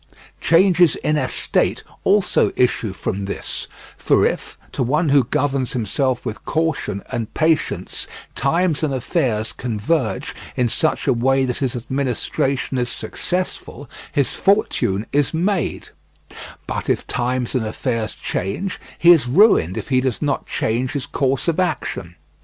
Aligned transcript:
Changes 0.39 0.95
in 0.95 1.15
estate 1.15 1.83
also 2.03 2.51
issue 2.55 2.91
from 2.91 3.25
this, 3.25 3.67
for 3.99 4.25
if, 4.25 4.57
to 4.71 4.81
one 4.81 5.09
who 5.09 5.25
governs 5.25 5.73
himself 5.73 6.25
with 6.25 6.43
caution 6.43 7.03
and 7.11 7.31
patience, 7.35 8.07
times 8.33 8.81
and 8.81 8.95
affairs 8.95 9.53
converge 9.53 10.33
in 10.55 10.67
such 10.67 11.05
a 11.05 11.13
way 11.13 11.45
that 11.45 11.57
his 11.59 11.75
administration 11.75 12.79
is 12.79 12.89
successful, 12.89 13.87
his 14.11 14.33
fortune 14.33 15.05
is 15.13 15.35
made; 15.35 15.89
but 16.65 16.89
if 16.89 17.05
times 17.05 17.53
and 17.53 17.63
affairs 17.67 18.15
change, 18.15 18.79
he 18.97 19.11
is 19.11 19.27
ruined 19.27 19.77
if 19.77 19.89
he 19.89 20.01
does 20.01 20.19
not 20.19 20.47
change 20.47 20.93
his 20.93 21.05
course 21.05 21.47
of 21.47 21.59
action. 21.59 22.15